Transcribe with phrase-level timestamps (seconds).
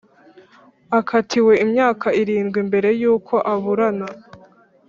[0.99, 4.07] akatiwe imyaka irindwi mbere y uko aburana